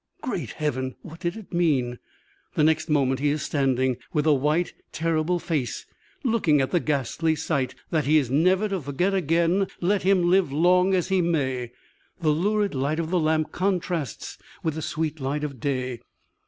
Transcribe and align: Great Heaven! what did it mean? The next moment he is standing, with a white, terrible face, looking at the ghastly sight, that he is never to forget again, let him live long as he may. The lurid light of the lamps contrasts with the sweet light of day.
Great 0.23 0.53
Heaven! 0.53 0.95
what 1.03 1.19
did 1.19 1.37
it 1.37 1.53
mean? 1.53 1.99
The 2.55 2.63
next 2.63 2.89
moment 2.89 3.19
he 3.19 3.29
is 3.29 3.43
standing, 3.43 3.97
with 4.11 4.25
a 4.25 4.33
white, 4.33 4.73
terrible 4.91 5.37
face, 5.37 5.85
looking 6.23 6.59
at 6.59 6.71
the 6.71 6.79
ghastly 6.79 7.35
sight, 7.35 7.75
that 7.91 8.05
he 8.05 8.17
is 8.17 8.31
never 8.31 8.67
to 8.67 8.81
forget 8.81 9.13
again, 9.13 9.67
let 9.79 10.01
him 10.01 10.27
live 10.27 10.51
long 10.51 10.95
as 10.95 11.09
he 11.09 11.21
may. 11.21 11.71
The 12.19 12.31
lurid 12.31 12.73
light 12.73 12.99
of 12.99 13.11
the 13.11 13.19
lamps 13.19 13.51
contrasts 13.51 14.39
with 14.63 14.73
the 14.73 14.81
sweet 14.81 15.19
light 15.19 15.43
of 15.43 15.59
day. 15.59 15.99